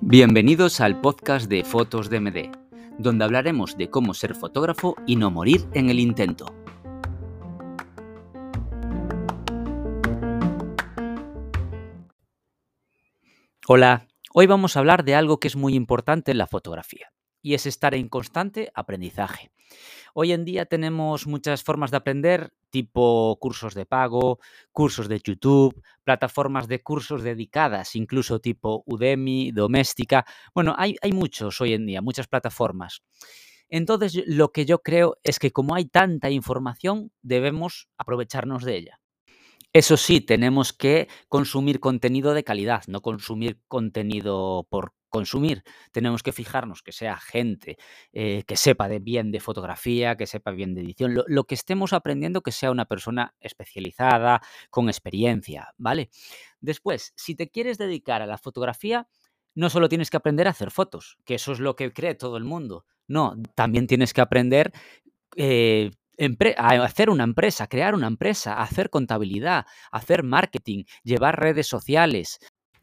Bienvenidos 0.00 0.80
al 0.80 1.00
podcast 1.00 1.48
de 1.48 1.62
Fotos 1.62 2.10
de 2.10 2.18
MD, 2.18 2.50
donde 2.98 3.24
hablaremos 3.24 3.76
de 3.76 3.88
cómo 3.88 4.12
ser 4.12 4.34
fotógrafo 4.34 4.96
y 5.06 5.14
no 5.14 5.30
morir 5.30 5.68
en 5.72 5.88
el 5.88 6.00
intento. 6.00 6.52
Hola, 13.68 14.08
hoy 14.32 14.46
vamos 14.46 14.74
a 14.74 14.80
hablar 14.80 15.04
de 15.04 15.14
algo 15.14 15.38
que 15.38 15.46
es 15.46 15.54
muy 15.54 15.76
importante 15.76 16.32
en 16.32 16.38
la 16.38 16.48
fotografía, 16.48 17.12
y 17.40 17.54
es 17.54 17.66
estar 17.66 17.94
en 17.94 18.08
constante 18.08 18.72
aprendizaje. 18.74 19.52
Hoy 20.14 20.32
en 20.32 20.44
día 20.44 20.66
tenemos 20.66 21.26
muchas 21.26 21.62
formas 21.62 21.90
de 21.90 21.98
aprender, 21.98 22.52
tipo 22.70 23.36
cursos 23.40 23.74
de 23.74 23.86
pago, 23.86 24.38
cursos 24.72 25.08
de 25.08 25.20
YouTube, 25.22 25.82
plataformas 26.04 26.68
de 26.68 26.82
cursos 26.82 27.22
dedicadas, 27.22 27.94
incluso 27.94 28.40
tipo 28.40 28.82
Udemy, 28.86 29.52
Doméstica. 29.52 30.24
Bueno, 30.54 30.74
hay, 30.76 30.96
hay 31.02 31.12
muchos 31.12 31.60
hoy 31.60 31.74
en 31.74 31.86
día, 31.86 32.02
muchas 32.02 32.26
plataformas. 32.26 33.02
Entonces, 33.68 34.22
lo 34.26 34.50
que 34.50 34.66
yo 34.66 34.82
creo 34.82 35.16
es 35.22 35.38
que 35.38 35.52
como 35.52 35.74
hay 35.74 35.84
tanta 35.84 36.30
información, 36.30 37.12
debemos 37.22 37.88
aprovecharnos 37.96 38.64
de 38.64 38.76
ella. 38.76 39.00
Eso 39.72 39.96
sí, 39.96 40.20
tenemos 40.20 40.72
que 40.72 41.06
consumir 41.28 41.78
contenido 41.78 42.34
de 42.34 42.42
calidad, 42.42 42.82
no 42.88 43.02
consumir 43.02 43.60
contenido 43.68 44.66
por 44.68 44.94
consumir. 45.10 45.62
Tenemos 45.92 46.22
que 46.22 46.32
fijarnos 46.32 46.82
que 46.82 46.92
sea 46.92 47.18
gente 47.18 47.76
eh, 48.12 48.44
que 48.46 48.56
sepa 48.56 48.88
bien 48.88 49.30
de 49.30 49.40
fotografía, 49.40 50.16
que 50.16 50.26
sepa 50.26 50.52
bien 50.52 50.74
de 50.74 50.80
edición, 50.80 51.14
lo, 51.14 51.24
lo, 51.26 51.44
que 51.44 51.54
estemos 51.54 51.92
aprendiendo 51.92 52.42
que 52.42 52.52
sea 52.52 52.70
una 52.70 52.86
persona 52.86 53.34
especializada, 53.40 54.40
con 54.70 54.88
experiencia, 54.88 55.74
¿vale? 55.76 56.10
Después, 56.60 57.12
si 57.16 57.34
te 57.34 57.50
quieres 57.50 57.76
dedicar 57.76 58.22
a 58.22 58.26
la 58.26 58.38
fotografía, 58.38 59.08
no 59.54 59.68
solo 59.70 59.88
tienes 59.88 60.10
que 60.10 60.16
aprender 60.16 60.46
a 60.46 60.50
hacer 60.50 60.70
fotos, 60.70 61.18
que 61.24 61.34
eso 61.34 61.52
es 61.52 61.60
lo 61.60 61.76
que 61.76 61.92
cree 61.92 62.14
todo 62.14 62.36
el 62.36 62.44
mundo. 62.44 62.84
No, 63.08 63.34
también 63.54 63.86
tienes 63.86 64.12
que 64.12 64.20
aprender 64.20 64.72
eh, 65.36 65.90
a 66.56 66.68
hacer 66.84 67.10
una 67.10 67.24
empresa, 67.24 67.66
crear 67.66 67.94
una 67.94 68.06
empresa, 68.06 68.60
hacer 68.60 68.90
contabilidad, 68.90 69.66
hacer 69.90 70.22
marketing, 70.22 70.84
llevar 71.02 71.40
redes 71.40 71.66
sociales. 71.66 72.38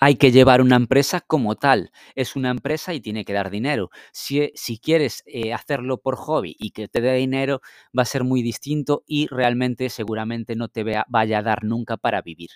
Hay 0.00 0.16
que 0.16 0.30
llevar 0.32 0.60
una 0.60 0.76
empresa 0.76 1.20
como 1.20 1.54
tal. 1.56 1.90
Es 2.14 2.36
una 2.36 2.50
empresa 2.50 2.94
y 2.94 3.00
tiene 3.00 3.24
que 3.24 3.32
dar 3.32 3.50
dinero. 3.50 3.90
Si, 4.12 4.50
si 4.54 4.78
quieres 4.78 5.22
eh, 5.26 5.52
hacerlo 5.52 5.98
por 6.00 6.16
hobby 6.16 6.56
y 6.58 6.70
que 6.70 6.88
te 6.88 7.00
dé 7.00 7.14
dinero, 7.14 7.60
va 7.96 8.02
a 8.02 8.06
ser 8.06 8.24
muy 8.24 8.42
distinto 8.42 9.02
y 9.06 9.26
realmente 9.28 9.88
seguramente 9.90 10.56
no 10.56 10.68
te 10.68 10.84
vaya 11.08 11.38
a 11.38 11.42
dar 11.42 11.64
nunca 11.64 11.96
para 11.96 12.22
vivir. 12.22 12.50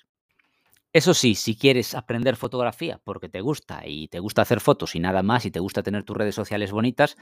Eso 0.95 1.15
sí, 1.15 1.35
si 1.35 1.57
quieres 1.57 1.95
aprender 1.95 2.37
fotografía 2.37 3.01
porque 3.03 3.31
te 3.31 3.41
gusta 3.41 3.83
y 3.87 4.09
te 4.09 4.19
gusta 4.21 4.43
hacer 4.43 4.61
fotos 4.61 4.95
y 4.95 5.01
nada 5.01 5.23
más 5.23 5.47
y 5.47 5.51
te 5.51 5.59
gusta 5.59 5.83
tener 5.83 6.03
tus 6.05 6.17
redes 6.17 6.35
sociales 6.35 6.71
bonitas, 6.71 7.17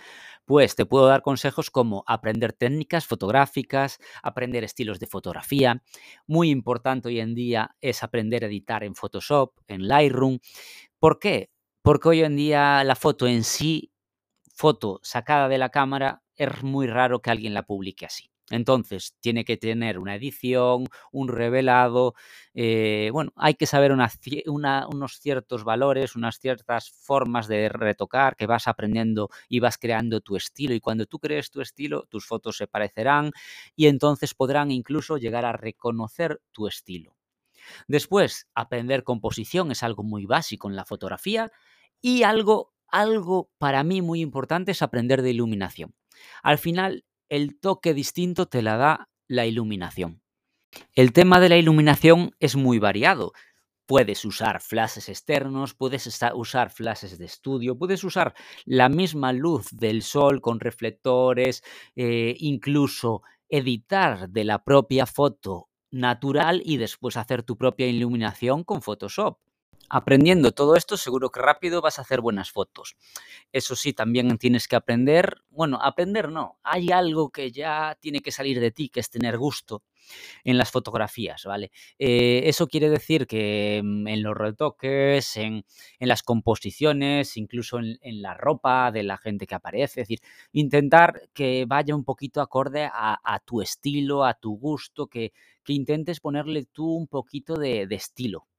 pues 0.44 0.74
te 0.74 0.86
puedo 0.86 1.06
dar 1.06 1.22
consejos 1.22 1.70
como 1.70 2.02
aprender 2.08 2.52
técnicas 2.52 3.06
fotográficas, 3.06 3.98
aprender 4.24 4.64
estilos 4.64 4.98
de 4.98 5.06
fotografía. 5.06 5.82
Muy 6.26 6.50
importante 6.50 7.08
hoy 7.08 7.20
en 7.20 7.34
día 7.34 7.76
es 7.80 8.02
aprender 8.02 8.42
a 8.42 8.48
editar 8.48 8.82
en 8.82 8.96
Photoshop, 8.96 9.52
en 9.68 9.86
Lightroom. 9.86 10.40
¿Por 10.98 11.20
qué? 11.20 11.50
Porque 11.82 12.08
hoy 12.08 12.22
en 12.22 12.36
día 12.36 12.82
la 12.84 12.96
foto 12.96 13.28
en 13.28 13.44
sí, 13.44 13.92
foto 14.54 15.00
sacada 15.02 15.48
de 15.48 15.58
la 15.58 15.70
cámara, 15.70 16.22
es 16.36 16.62
muy 16.64 16.86
raro 16.88 17.22
que 17.22 17.30
alguien 17.30 17.54
la 17.54 17.64
publique 17.64 18.06
así. 18.06 18.30
Entonces, 18.50 19.14
tiene 19.20 19.44
que 19.44 19.56
tener 19.56 19.98
una 19.98 20.14
edición, 20.16 20.86
un 21.12 21.28
revelado, 21.28 22.14
eh, 22.54 23.10
bueno, 23.12 23.32
hay 23.36 23.54
que 23.54 23.66
saber 23.66 23.92
unos 23.92 25.18
ciertos 25.20 25.64
valores, 25.64 26.16
unas 26.16 26.38
ciertas 26.38 26.90
formas 26.90 27.48
de 27.48 27.68
retocar 27.68 28.36
que 28.36 28.46
vas 28.46 28.68
aprendiendo 28.68 29.30
y 29.48 29.60
vas 29.60 29.78
creando 29.78 30.20
tu 30.20 30.36
estilo. 30.36 30.74
Y 30.74 30.80
cuando 30.80 31.06
tú 31.06 31.18
crees 31.18 31.50
tu 31.50 31.60
estilo, 31.60 32.04
tus 32.08 32.26
fotos 32.26 32.56
se 32.56 32.66
parecerán 32.66 33.30
y 33.76 33.86
entonces 33.86 34.34
podrán 34.34 34.70
incluso 34.70 35.16
llegar 35.16 35.44
a 35.44 35.52
reconocer 35.52 36.40
tu 36.52 36.66
estilo. 36.66 37.16
Después, 37.88 38.48
aprender 38.54 39.04
composición 39.04 39.70
es 39.70 39.82
algo 39.82 40.02
muy 40.02 40.26
básico 40.26 40.68
en 40.68 40.76
la 40.76 40.84
fotografía 40.84 41.52
y 42.00 42.22
algo, 42.22 42.74
algo 42.88 43.50
para 43.58 43.84
mí 43.84 44.02
muy 44.02 44.20
importante 44.20 44.72
es 44.72 44.82
aprender 44.82 45.22
de 45.22 45.30
iluminación. 45.30 45.94
Al 46.42 46.58
final, 46.58 47.04
el 47.30 47.58
toque 47.58 47.94
distinto 47.94 48.46
te 48.46 48.60
la 48.60 48.76
da 48.76 49.08
la 49.28 49.46
iluminación. 49.46 50.20
El 50.94 51.12
tema 51.12 51.40
de 51.40 51.48
la 51.48 51.56
iluminación 51.56 52.32
es 52.40 52.56
muy 52.56 52.78
variado. 52.78 53.32
Puedes 53.86 54.24
usar 54.24 54.60
flashes 54.60 55.08
externos, 55.08 55.74
puedes 55.74 56.06
usar 56.34 56.70
flashes 56.70 57.18
de 57.18 57.24
estudio, 57.24 57.76
puedes 57.76 58.04
usar 58.04 58.34
la 58.64 58.88
misma 58.88 59.32
luz 59.32 59.66
del 59.72 60.02
sol 60.02 60.40
con 60.40 60.60
reflectores, 60.60 61.62
eh, 61.96 62.36
incluso 62.38 63.22
editar 63.48 64.28
de 64.28 64.44
la 64.44 64.62
propia 64.62 65.06
foto 65.06 65.68
natural 65.90 66.62
y 66.64 66.76
después 66.76 67.16
hacer 67.16 67.42
tu 67.42 67.56
propia 67.56 67.88
iluminación 67.88 68.62
con 68.62 68.80
Photoshop. 68.80 69.38
Aprendiendo 69.92 70.52
todo 70.52 70.76
esto, 70.76 70.96
seguro 70.96 71.30
que 71.30 71.40
rápido 71.40 71.82
vas 71.82 71.98
a 71.98 72.02
hacer 72.02 72.20
buenas 72.20 72.52
fotos. 72.52 72.96
Eso 73.52 73.74
sí, 73.74 73.92
también 73.92 74.38
tienes 74.38 74.68
que 74.68 74.76
aprender, 74.76 75.42
bueno, 75.50 75.80
aprender 75.82 76.30
no, 76.30 76.60
hay 76.62 76.92
algo 76.92 77.30
que 77.30 77.50
ya 77.50 77.98
tiene 78.00 78.20
que 78.20 78.30
salir 78.30 78.60
de 78.60 78.70
ti, 78.70 78.88
que 78.88 79.00
es 79.00 79.10
tener 79.10 79.36
gusto 79.36 79.82
en 80.44 80.58
las 80.58 80.70
fotografías, 80.70 81.44
¿vale? 81.44 81.72
Eh, 81.98 82.42
eso 82.44 82.68
quiere 82.68 82.88
decir 82.88 83.26
que 83.26 83.80
mm, 83.82 84.06
en 84.06 84.22
los 84.22 84.36
retoques, 84.36 85.36
en, 85.36 85.64
las 85.98 86.22
composiciones, 86.22 87.36
incluso 87.36 87.80
en, 87.80 87.98
la 88.22 88.34
ropa 88.34 88.92
de 88.92 89.02
la 89.02 89.18
gente 89.18 89.48
que 89.48 89.56
aparece, 89.56 90.02
es 90.02 90.08
decir, 90.08 90.20
intentar 90.52 91.28
que 91.34 91.64
vaya 91.66 91.96
un 91.96 92.04
poquito 92.04 92.40
acorde 92.40 92.88
a, 92.92 93.42
tu 93.44 93.60
estilo, 93.60 94.24
a 94.24 94.34
tu 94.34 94.56
gusto, 94.56 95.08
que, 95.08 95.32
intentes 95.66 96.18
ponerle 96.20 96.64
tú 96.64 96.96
un 96.96 97.06
poquito 97.06 97.54
de 97.56 97.86
estilo 97.90 98.49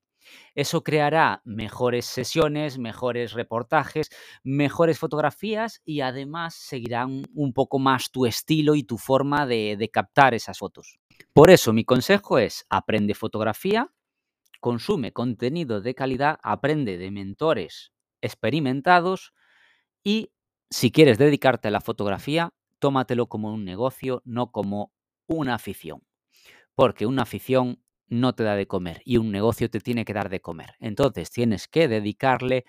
eso 0.56 0.84
creará 0.84 1.42
mejores 1.46 2.06
sesiones, 2.06 2.78
mejores 2.78 3.34
reportajes, 3.34 4.10
mejores 4.44 5.00
fotografías 5.00 5.82
y 5.86 6.02
además 6.02 6.56
seguirán 6.56 7.24
un 7.34 7.54
poco 7.54 7.80
más 7.80 8.12
tu 8.12 8.26
estilo 8.26 8.76
y 8.76 8.84
tu 8.84 8.98
forma 8.98 9.46
de, 9.46 9.90
captar 9.92 10.34
esas 10.34 10.58
fotos. 10.58 11.00
Por 11.34 11.50
eso 11.50 11.74
mi 11.74 11.84
consejo 11.84 12.40
es 12.40 12.66
aprende 12.70 13.14
fotografía, 13.14 13.92
consume 14.60 15.12
contenido 15.12 15.82
de 15.82 15.96
calidad, 15.96 16.40
aprende 16.44 16.98
de 16.98 17.12
mentores 17.12 17.92
experimentados 18.22 19.34
y 20.04 20.32
si 20.70 20.92
quieres 20.92 21.18
dedicarte 21.18 21.68
a 21.68 21.72
la 21.72 21.82
fotografía, 21.82 22.54
tómatelo 22.80 23.28
como 23.28 23.54
un 23.54 23.66
negocio, 23.66 24.22
no 24.26 24.52
como 24.52 24.94
una 25.28 25.56
afición. 25.56 26.04
Porque 26.76 27.06
una 27.06 27.24
afición 27.24 27.84
no 28.12 28.36
te 28.36 28.44
da 28.44 28.56
de 28.56 28.68
comer 28.68 29.02
y 29.06 29.18
un 29.18 29.32
negocio 29.32 29.70
te 29.70 29.80
tiene 29.80 30.06
que 30.06 30.14
dar 30.14 30.30
de 30.30 30.42
comer. 30.42 30.76
Entonces 30.80 31.32
tienes 31.32 31.68
que 31.68 31.88
dedicarle 31.88 32.66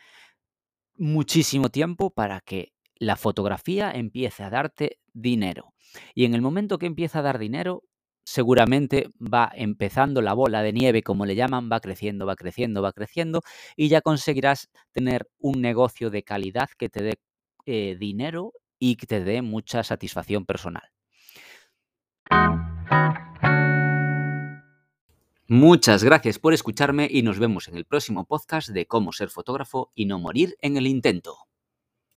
muchísimo 0.94 1.68
tiempo 1.68 2.10
para 2.10 2.40
que 2.40 2.72
la 2.94 3.16
fotografía 3.16 3.90
empiece 3.90 4.44
a 4.44 4.50
darte 4.50 5.00
dinero. 5.12 5.74
Y 6.14 6.24
en 6.24 6.34
el 6.34 6.42
momento 6.42 6.78
que 6.78 6.86
empieza 6.86 7.18
a 7.18 7.22
dar 7.22 7.40
dinero, 7.40 7.82
seguramente 8.24 9.08
va 9.20 9.50
empezando 9.54 10.22
la 10.22 10.32
bola 10.32 10.62
de 10.62 10.72
nieve, 10.72 11.02
como 11.02 11.26
le 11.26 11.34
llaman, 11.34 11.68
va 11.70 11.80
creciendo, 11.80 12.24
va 12.24 12.36
creciendo, 12.36 12.80
va 12.80 12.92
creciendo, 12.92 13.42
y 13.76 13.88
ya 13.88 14.00
conseguirás 14.00 14.70
tener 14.92 15.28
un 15.38 15.60
negocio 15.60 16.08
de 16.10 16.22
calidad 16.22 16.68
que 16.78 16.88
te 16.88 17.02
dé 17.02 17.14
eh, 17.66 17.96
dinero 17.98 18.52
y 18.78 18.94
que 18.94 19.06
te 19.06 19.24
dé 19.24 19.42
mucha 19.42 19.82
satisfacción 19.82 20.46
personal. 20.46 20.84
Muchas 25.52 26.02
gracias 26.02 26.38
por 26.38 26.54
escucharme 26.54 27.08
y 27.10 27.20
nos 27.20 27.38
vemos 27.38 27.68
en 27.68 27.76
el 27.76 27.84
próximo 27.84 28.24
podcast 28.24 28.70
de 28.70 28.86
cómo 28.86 29.12
ser 29.12 29.28
fotógrafo 29.28 29.92
y 29.94 30.06
no 30.06 30.18
morir 30.18 30.56
en 30.62 30.78
el 30.78 30.86
intento. 30.86 31.51